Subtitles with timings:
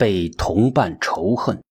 [0.00, 1.62] 被同伴仇恨。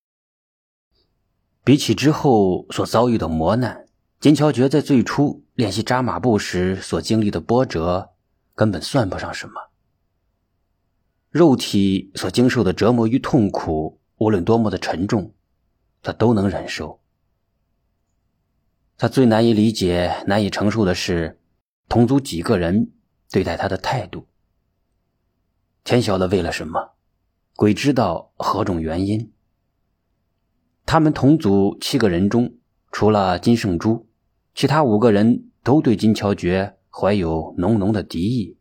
[1.64, 3.88] 比起之后所遭遇的磨难，
[4.20, 8.12] 金乔觉在最初练习扎马步时所经历的波折，
[8.54, 9.72] 根本算不上什么。
[11.32, 15.34] 肉体所经受的折磨与痛苦，无论多么的沉重，
[16.04, 17.02] 他都能忍受。
[18.96, 21.40] 他最难以理解、难以承受的是，
[21.88, 22.92] 同族几个人
[23.32, 24.28] 对待他的态度。
[25.84, 26.92] 天晓得为了什么，
[27.60, 29.34] 鬼知道何种原因。
[30.86, 32.56] 他们同组七个人中，
[32.90, 34.08] 除了金圣珠，
[34.56, 38.56] 其他五个人都对金乔觉怀有浓浓的敌意。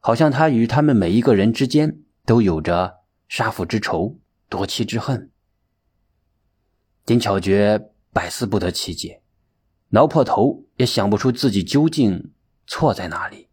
[0.00, 5.30] 好像他与他们每一个人之间都有着杀父之仇、夺妻之恨。
[7.06, 9.22] 金巧觉百思不得其解，
[9.90, 12.32] 挠破头也想不出自己究竟
[12.66, 13.46] 错在哪里。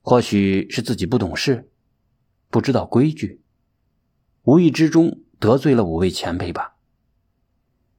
[0.00, 1.68] 或许是自己不懂事，
[2.52, 3.42] 不知道规矩，
[4.42, 6.76] 无意之中得罪了五位前辈吧。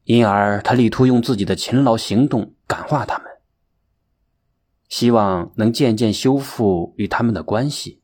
[0.03, 3.27] 因而他力图用自己的勤劳行动感化他们。
[4.89, 8.03] 希望能渐渐修复与他们的关系，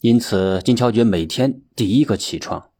[0.00, 2.70] 因此金乔觉每天第一个起床，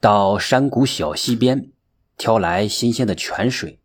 [0.00, 1.70] 到山谷小溪边
[2.16, 3.80] 挑来新鲜的泉水，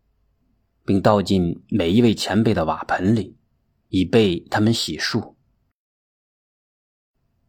[0.83, 3.37] 并倒进每一位前辈的瓦盆里，
[3.89, 5.35] 以备他们洗漱。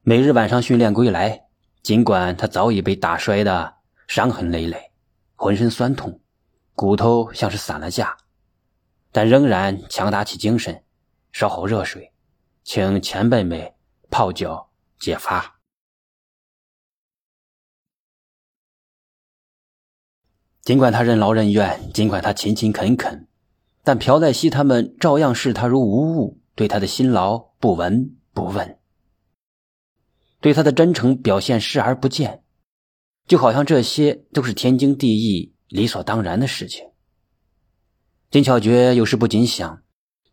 [0.07, 1.47] 每日晚上训练归来，
[1.83, 4.93] 尽管他早已被打摔的伤痕累累，
[5.35, 6.21] 浑身酸痛，
[6.75, 8.15] 骨头像是散了架。
[9.11, 10.85] 但仍然强打起精神，
[11.33, 12.13] 烧好热水，
[12.63, 13.73] 请前辈们
[14.11, 15.57] 泡脚解乏。
[20.61, 23.27] 尽管他任劳任怨，尽管他勤勤恳恳，
[23.83, 28.79] 但朴在熙他们照样视他如无物，对他的辛劳不闻不问，
[30.45, 32.45] 对他的真诚表现视而不见，
[33.27, 36.91] 就好像这些都是天经地义、理所当然的事情。
[38.31, 39.83] 金巧觉有时不禁想：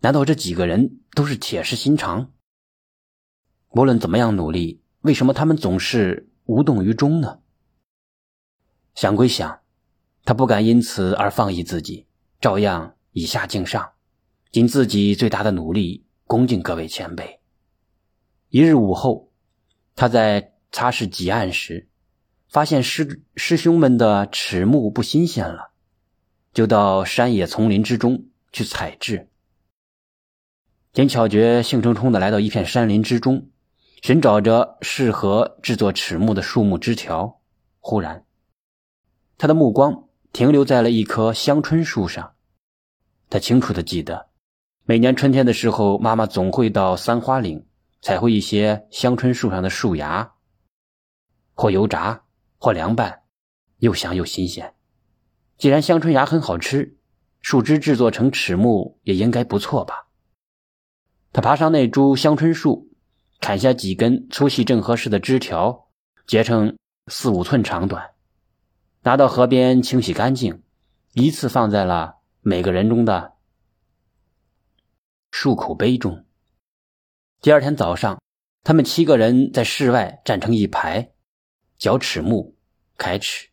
[0.01, 2.33] 难道这几个人都是铁石心肠？
[3.69, 7.39] 无论怎么样努力，为什么他们总是无动于衷呢？
[8.93, 9.61] 想归想，
[10.25, 12.05] 他不敢因此而放逸自己，
[12.41, 13.93] 照样以下敬上，
[14.51, 17.39] 尽自己最大的努力恭敬各位前辈。
[18.49, 19.30] 一日午后，
[20.01, 21.87] 他在擦拭几案时，
[22.49, 25.73] 发现师师兄们的齿木不新鲜了。
[26.55, 29.29] 就到山野丛林之中去采制。
[30.91, 33.51] 金巧觉兴冲冲的来到一片山林之中，
[34.01, 37.39] 寻找着适合制作齿木的树木枝条。
[37.79, 38.25] 忽然，
[39.37, 42.33] 他的目光停留在了一棵香椿树上。
[43.29, 44.29] 他清楚的记得，
[44.83, 47.63] 每年春天的时候，妈妈总会到三花岭
[48.01, 50.33] 采回一些香椿树上的树芽，
[51.53, 52.23] 或油炸，
[52.57, 53.21] 或凉拌，
[53.77, 54.73] 又香又新鲜。
[55.57, 56.97] 既然香椿芽很好吃，
[57.41, 60.07] 树枝制作成齿木也应该不错吧。
[61.31, 62.89] 他爬上那株香椿树，
[63.39, 65.87] 砍下几根粗细正合适的枝条，
[66.25, 66.75] 截成
[67.05, 68.15] 四五寸长短，
[69.01, 70.63] 拿到河边清洗干净，
[71.13, 73.33] 依次放在了每个人中的
[75.31, 76.25] 漱口杯中。
[77.43, 78.21] 第二天早上，
[78.63, 81.09] 他们七个人在室外站成一排，
[81.79, 82.53] 嚼齿木，
[82.99, 83.47] 开齿。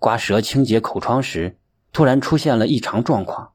[0.00, 1.60] 刮舌清洁口疮时，
[1.92, 3.52] 突然出现了异常状况，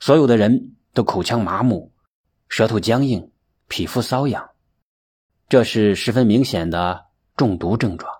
[0.00, 1.92] 所有的人都口腔麻木，
[2.48, 3.30] 舌头僵硬，
[3.68, 4.48] 皮肤瘙痒，
[5.50, 8.10] 这是十分明显的中毒症状。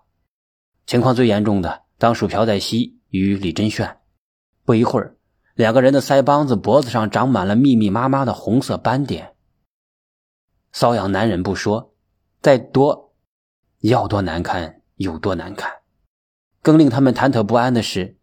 [0.85, 4.01] 情况最严重的当属朴在熙与李真炫。
[4.67, 5.17] 不一会儿，
[5.55, 9.32] 两个人的腮帮子、脖子上长满了密密麻麻的红色斑点，
[10.75, 11.93] 瘙痒难忍不说，
[12.41, 13.13] 再多
[13.81, 15.71] 要多难看有多难看。
[16.63, 18.17] 更令他们忐忑不安的是，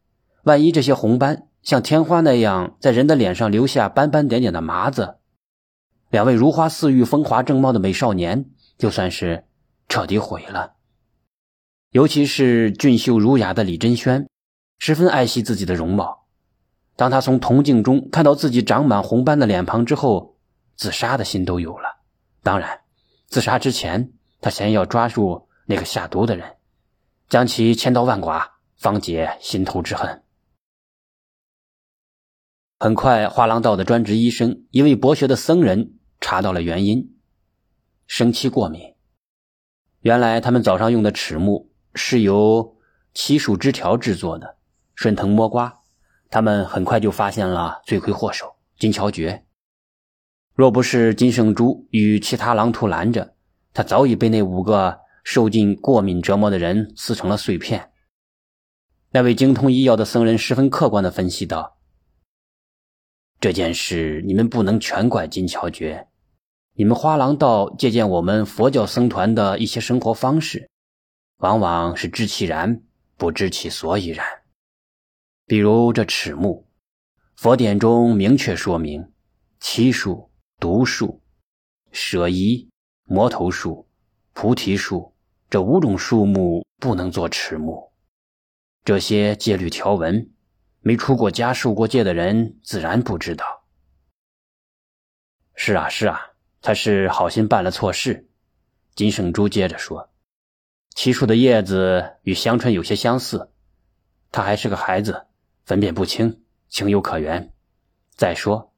[0.44, 5.18] 万一这些红斑像天花那样在人的脸上留下斑斑点点的麻子，
[6.09, 9.46] 两位如花似玉、风华正茂的美少年就算是
[9.88, 10.73] 彻底毁了。
[11.91, 14.28] 尤其是俊秀儒雅的李真轩，
[14.78, 16.28] 十分爱惜自己的容貌。
[16.96, 20.38] 当他从铜镜中看到自己长满红斑的脸庞之后，
[20.76, 21.89] 自杀的心都有了。
[22.41, 22.82] 当然，
[23.28, 26.58] 自杀之前，他先要抓住那个下毒的人。
[27.28, 30.24] 将其千刀万剐，方解心头之恨。
[32.80, 37.16] 很快，画廊道的专职医生，一位博学的僧人查到了原因：
[38.08, 38.96] 生漆过敏。
[40.00, 42.78] 原来，他们早上用的齿木是由
[43.14, 44.58] 漆树枝条制作的。
[44.96, 45.82] 顺藤摸瓜，
[46.30, 49.46] 他们很快就发现了罪魁祸首金乔觉。
[50.59, 53.34] 若不是金圣珠与其他狼徒拦着，
[53.73, 57.91] 他早已被那五个受尽过敏折磨的人撕成了碎片。
[59.11, 61.78] 那位精通医药的僧人十分客观的分析道
[63.40, 66.09] ：“这件事你们不能全怪金乔觉，
[66.73, 70.70] 你们花廊道借鉴我们佛教僧团的一些生活方式，
[71.38, 72.84] 往往是知其然，
[73.16, 74.26] 不知其所以然。
[75.46, 76.67] 比如这齿木，
[77.38, 79.09] 佛典中明确说明，
[79.61, 80.28] 漆树、
[80.59, 81.22] 毒树、
[81.91, 82.70] 舍夷、
[83.06, 83.88] 魔头树、
[84.34, 85.14] 菩提树
[85.50, 87.91] 这五种树木不能做齿木。
[88.84, 90.32] 这些戒律条文，
[90.82, 93.64] 没出过家、受过戒的人自然不知道。
[95.56, 96.26] 是啊，是啊。
[96.61, 98.28] 他是好心办了错事，
[98.94, 100.09] 金圣珠接着说
[100.94, 103.53] ：“漆树的叶子与香椿有些相似，
[104.29, 105.28] 他还是个孩子，
[105.64, 107.53] 分辨不清，情有可原。
[108.17, 108.69] 再说，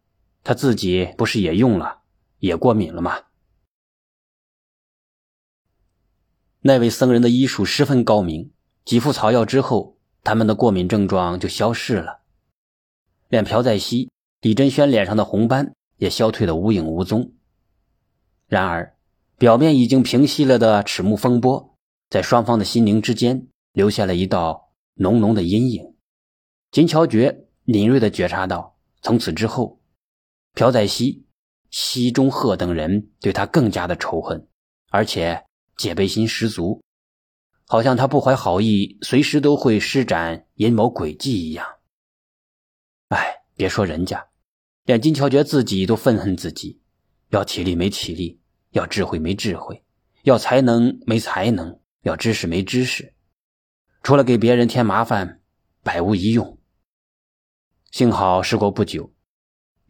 [0.44, 2.02] 他自己不是也用了，
[2.40, 3.24] 也过敏了吗？”
[6.64, 8.52] 那位僧人的医术十分高明，
[8.86, 12.22] 几副草药之后，他们的过敏症状就消失了，
[13.30, 14.12] 连朴在熙、
[14.42, 17.34] 李珍轩脸上的红斑也消退的无影无踪。
[18.48, 18.96] 然而，
[19.40, 21.76] 表面已经平息了的齿目风波，
[22.12, 25.96] 在双方的心灵之间留下了一道浓浓的阴影。
[26.70, 29.81] 金乔觉敏锐地觉察到，从此之后，
[30.54, 31.26] 朴载熙、
[31.70, 34.48] 西中鹤等人对他更加的仇恨，
[34.90, 35.46] 而且
[35.78, 36.84] 戒备心十足，
[37.68, 41.66] 好像他不怀好意，随时都会施展阴谋诡计一样。
[43.10, 44.28] 哎，别说人家，
[44.84, 46.82] 连金乔觉自己都愤恨自己，
[47.30, 48.40] 要体力没体力。
[48.72, 49.84] 要智慧没智慧，
[50.24, 53.14] 要才能没才能，要知识没知识，
[54.02, 55.42] 除了给别人添麻烦，
[55.84, 56.58] 百无一用。
[57.92, 59.14] 幸好事过不久，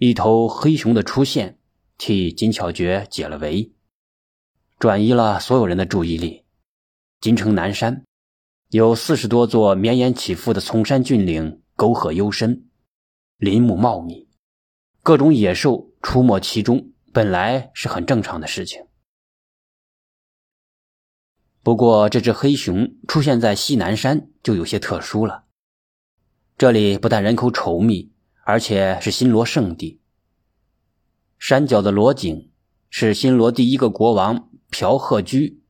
[0.04, 1.60] 一头黑熊的出现，
[2.00, 3.72] 替金巧觉解了围，
[4.80, 6.44] 转移了所有人的注意力。
[7.20, 8.04] 金城南山
[8.72, 12.68] 有四十多座绵延起伏的崇山峻岭，沟壑幽深，
[13.38, 14.28] 林木茂密，
[15.04, 16.92] 各种野兽出没其中。
[17.14, 18.88] 本来是很正常的事情，
[21.62, 25.44] 不过这只黑熊出现在西南山就有些特殊了。
[26.58, 28.12] 这里不但人口稠密，
[28.44, 30.02] 而且是新罗圣地。
[31.38, 32.52] 山脚的罗井
[32.90, 35.62] 是新罗第一个国王朴贺居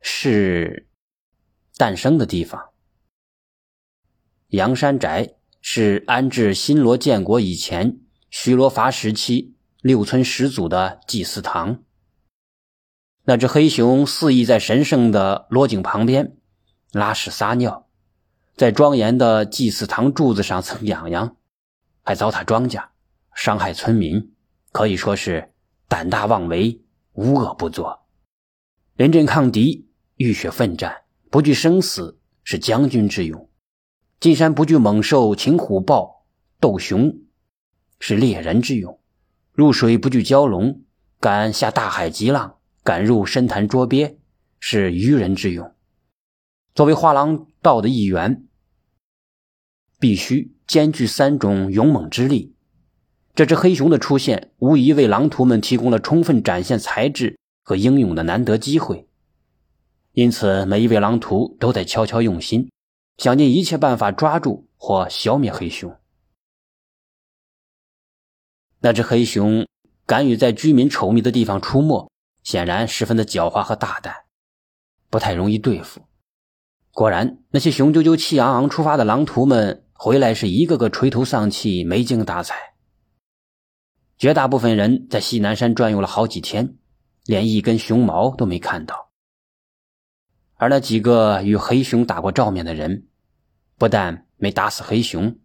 [0.00, 0.88] 是
[1.76, 2.70] 诞生的地方。
[4.48, 8.00] 阳山宅是安置新罗建国以前
[8.30, 9.54] 须罗伐时期。
[9.82, 11.82] 六村始祖的祭祀堂，
[13.22, 16.36] 那只黑熊肆意在神圣的罗井旁边
[16.92, 17.88] 拉屎撒尿，
[18.56, 21.36] 在庄严的祭祀堂柱子上蹭痒痒，
[22.02, 22.88] 还糟蹋庄稼，
[23.34, 24.32] 伤害村民，
[24.72, 25.52] 可以说是
[25.88, 26.80] 胆大妄为，
[27.12, 28.06] 无恶不作。
[28.96, 33.48] 临阵抗敌，浴血奋战，不惧生死，是将军之勇；
[34.20, 36.26] 进山不惧猛兽，擒虎豹，
[36.60, 37.16] 斗熊，
[37.98, 38.98] 是猎人之勇。
[39.52, 40.82] 入水不惧蛟龙，
[41.18, 44.18] 敢下大海极浪，敢入深潭捉鳖，
[44.58, 45.74] 是愚人之勇。
[46.74, 48.46] 作为画廊道的一员，
[49.98, 52.54] 必须兼具三种勇猛之力。
[53.34, 59.08] 这只黑熊的出现，无疑为狼徒们提供了充分展现才智和英勇的难得机会。
[60.12, 62.70] 因此，每一位狼徒都在悄悄用心，
[63.18, 65.96] 想尽一切办法抓住或消灭黑熊。
[68.80, 69.66] 那只黑熊
[70.06, 72.10] 敢于在居民稠密的地方出没，
[72.42, 74.14] 显然十分的狡猾和大胆，
[75.08, 76.00] 不太容易对付。
[76.92, 82.56] 果然，那些雄赳赳、气昂昂出发的狼徒们回来是一个个垂头丧气、没精打采。
[84.18, 86.76] 绝大部分人在西南山转悠了好几天，
[87.24, 89.10] 连一根熊毛都没看到。
[90.56, 93.06] 而那几个与黑熊打过照面的人，
[93.78, 95.38] 不但没打死黑熊，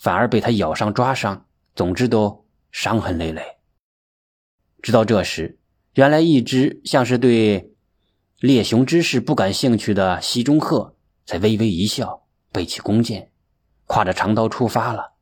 [0.00, 2.46] 反而被他咬伤、抓伤，总之都。
[2.72, 3.42] 伤痕累累。
[4.80, 5.58] 直到这时，
[5.94, 7.69] 原来一直像是对
[8.40, 13.30] 猎熊之事不感兴趣的西中鹤才微微一笑，背起弓箭，
[13.86, 15.12] 挎着长刀出发了。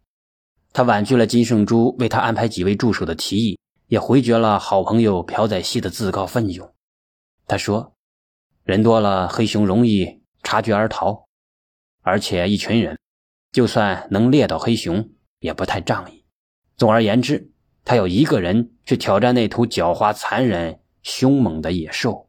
[0.72, 3.58] 他婉拒了金圣珠为他安排几位助手的提议，
[3.88, 6.72] 也回绝了好朋友朴载熙的自告奋勇。
[7.48, 7.96] 他说
[8.62, 11.24] ：“人多了，黑熊容易察觉而逃，
[12.02, 12.96] 而且一群人，
[13.50, 15.10] 就算能猎到黑熊，
[15.40, 16.24] 也不太仗义。”
[16.78, 17.50] 总而言之，
[17.84, 22.27] 他要一个人去挑战那头狡猾、残忍、凶猛的野兽。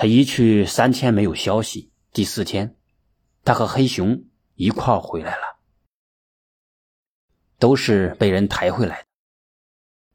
[0.00, 2.76] 他一去三天没有消息，第四天，
[3.42, 4.22] 他和黑熊
[4.54, 5.58] 一块回来了，
[7.58, 9.08] 都是被人抬回来的。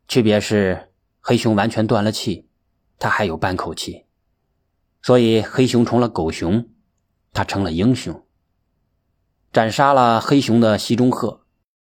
[0.08, 2.48] 区别是，黑熊完全断了气，
[2.98, 4.06] 他还有半口气，
[5.02, 6.70] 所以黑熊成了狗熊，
[7.34, 8.26] 他成了英雄。
[9.52, 11.46] 斩杀了黑熊的西中鹤，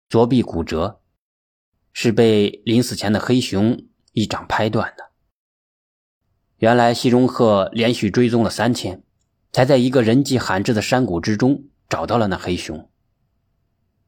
[0.10, 1.00] 左臂骨折，
[1.92, 5.13] 是被临死前的黑熊一掌拍断的。
[6.64, 9.04] 原来西中鹤连续追踪了三天，
[9.52, 12.90] 才在一个人迹罕至的山谷之中找到了那黑熊。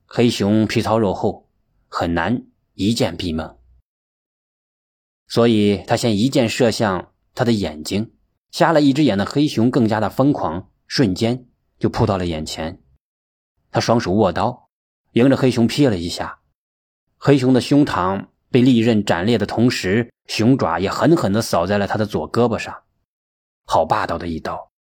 [0.06, 1.50] 黑熊皮糙肉厚，
[1.90, 3.58] 很难一箭毙命，
[5.28, 8.14] 所以他先一箭射向他的眼睛。
[8.52, 12.82] 瞎了一只眼的黑熊更加的疯狂，瞬间就扑到了眼前。
[13.70, 14.70] 他双手握刀，
[15.12, 16.40] 迎着黑熊劈了一下，
[17.18, 22.84] 黑熊的胸膛被利刃斩裂的同时，熊爪也狠狠地扫在了他的左胳膊上。
[23.66, 24.72] 好霸道的一刀！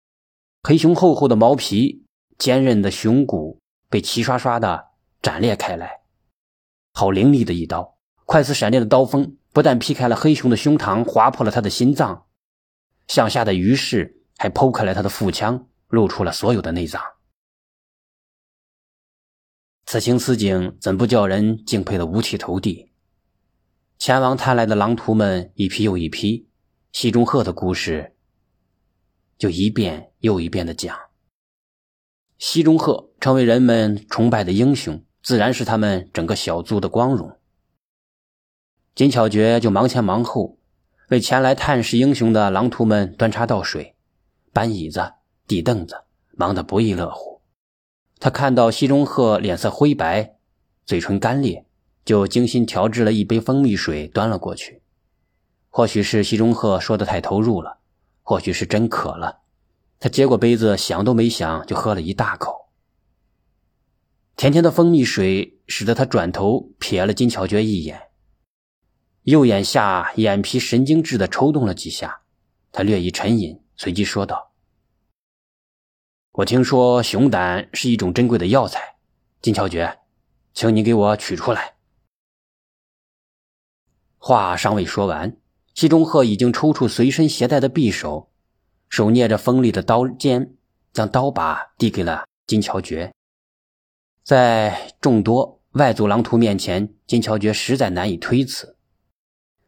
[0.63, 2.05] 黑熊厚厚的毛皮、
[2.37, 4.91] 坚韧的熊骨被齐刷刷的
[5.21, 5.99] 斩裂开来。
[6.93, 7.97] 好凌厉的一刀！
[8.23, 12.27] 快似闪电的刀锋不但劈开了黑熊的胸膛，划破了他的心脏，
[13.09, 17.01] 向下的鱼势还剖开了他的腹腔，露出了所有的内脏。
[19.85, 22.93] 此情此景，怎不叫人敬佩的五体投地？
[23.97, 26.47] 前往探来的狼徒们一批又一批，
[26.91, 28.15] 西中鹤的故事
[29.37, 30.95] 就一遍又一遍的讲。
[32.37, 37.39] 西中鹤成为人们崇拜的英雄，自然是他们整个小族的光荣。
[38.93, 40.57] 金巧诀就忙前忙后，
[41.09, 43.95] 为前来探视英雄的狼徒们端茶倒水、
[44.51, 45.13] 搬椅子、
[45.47, 47.41] 递凳子，忙得不亦乐乎。
[48.19, 50.35] 他看到西中鹤脸色灰白，
[50.85, 51.64] 嘴唇干裂，
[52.05, 54.83] 就精心调制了一杯蜂蜜水，端了过去。
[55.69, 57.79] 或许是西中鹤说的太投入了，
[58.21, 59.41] 或许是真渴了，
[59.99, 62.69] 他接过杯子，想都没想就喝了一大口。
[64.37, 68.09] 甜甜的蜂蜜水使得他转头瞥了金巧诀一眼，
[69.23, 72.21] 右眼下眼皮神经质的抽动了几下，
[72.71, 74.51] 他略一沉吟，随即说道。
[76.33, 78.97] 我听说熊胆是一种珍贵的药材，
[79.41, 79.99] 金巧诀，
[80.53, 81.74] 请你给我取出来。
[84.27, 85.37] 话尚未说完，
[85.75, 88.31] 西中鹤已经抽出随身携带的匕首，
[88.89, 90.55] 手捏着锋利的刀尖，
[90.91, 93.13] 将刀把递给了金巧诀。
[94.23, 98.79] 在众多外族狼徒面前，金巧诀实在难以推辞。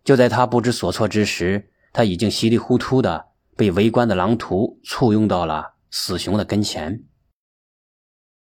[0.04, 5.76] 就在他不知所措之时，他已经稀里糊涂的被围观的狼徒簇拥到了。
[5.92, 7.04] 死熊的跟前，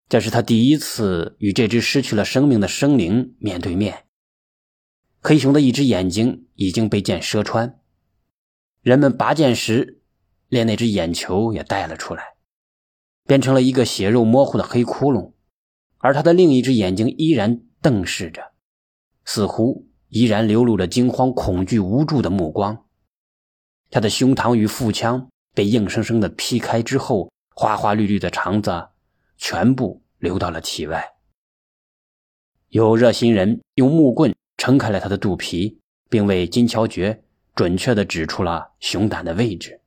[0.08, 4.04] 这是他第一次与这只失去了生命的生灵面对面。
[5.20, 7.78] 黑熊的一只眼睛已经被箭射穿，
[8.80, 10.00] 人们拔剑时，
[10.48, 12.36] 连那只眼球也带了出来，
[13.24, 15.32] 变成了一个血肉模糊的黑窟窿。
[15.98, 18.52] 而他的另一只眼睛依然瞪视着，
[19.24, 22.86] 似乎依然流露着惊慌、恐惧、无助的目光。
[23.90, 25.28] 他的胸膛与腹腔。
[25.54, 28.90] 被硬生生的劈开之后，花花绿绿的肠子
[29.36, 31.04] 全部流到了体外。
[32.68, 37.22] 有热心人用木棍撑开了他的肚皮，并为金乔觉
[37.54, 39.80] 准确的指出了熊胆的位置。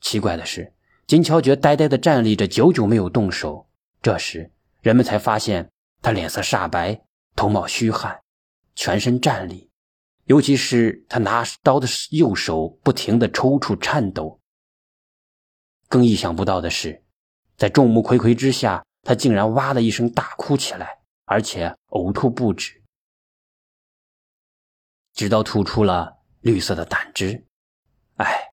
[0.00, 0.72] 奇怪的是，
[1.06, 3.68] 金乔觉呆呆的站立着，久久没有动手。
[4.02, 4.50] 这时，
[4.80, 5.70] 人们才发现
[6.02, 7.00] 他脸色煞白，
[7.36, 8.20] 头冒虚汗，
[8.74, 9.70] 全身战栗，
[10.24, 14.40] 尤其是他拿刀的右手不停的抽搐颤抖。
[15.88, 17.02] 更意想不到的是，
[17.56, 22.80] 在众目睽睽之下，他竟然哇的一声大哭起来，而且呕吐不止，
[25.18, 27.44] 直到吐出了绿色的胆汁。
[28.18, 28.52] 哎，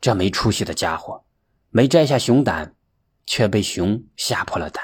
[0.00, 1.26] 这没出息的家伙，
[1.68, 2.74] 没摘下熊胆，
[3.26, 4.82] 却被熊吓破了胆，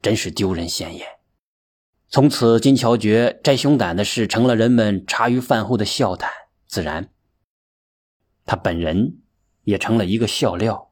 [0.00, 1.04] 真是丢人现眼。
[2.08, 6.30] 从此，金乔觉摘熊胆的事成了人们茶余饭后的笑谈，
[6.68, 7.10] 自然，
[8.44, 9.18] 他本人。
[9.64, 10.90] 也成了一个笑料，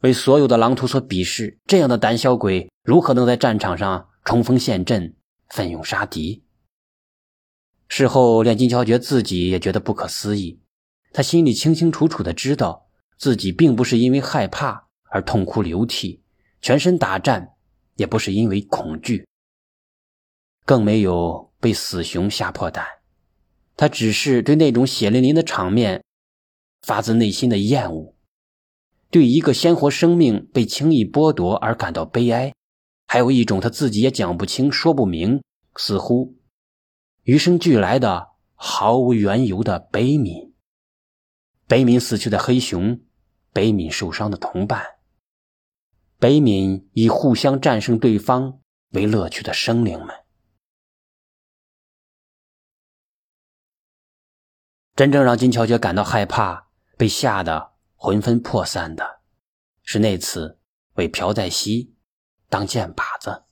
[0.00, 1.60] 为所有的狼徒所鄙视。
[1.66, 5.14] 这样的胆小鬼如何能在战场上冲锋陷阵、
[5.48, 6.44] 奋勇杀敌？
[7.94, 10.62] 事后，连金乔觉自己也觉得不可思议。
[11.12, 12.86] 他心里清清楚楚的知道，
[13.18, 16.22] 自己并不是因为害怕而痛哭流涕，
[16.62, 17.50] 全身打颤，
[17.96, 19.26] 也不是因为恐惧，
[20.64, 22.82] 更没有被死熊吓破胆。
[23.76, 26.02] 他只是对那种血淋淋的场面。
[26.80, 28.16] 发自内心的厌恶，
[29.10, 32.54] 对一个鲜活生命被轻易剥夺而感到悲哀，
[33.06, 35.42] 还有一种他自己也讲不清、说不明，
[35.76, 36.34] 似乎
[37.22, 40.52] 与生俱来的、毫无缘由的悲悯。
[41.66, 43.00] 悲悯死去的黑熊，
[43.52, 44.84] 悲悯受伤的同伴，
[46.18, 48.60] 悲悯以互相战胜对方
[48.90, 50.08] 为乐趣的生灵们。
[54.94, 59.22] 真正让金乔杰感到害怕、被吓得魂飞魄散的，
[59.82, 60.60] 是那次
[60.94, 61.94] 为朴在熙
[62.48, 63.44] 当箭靶子。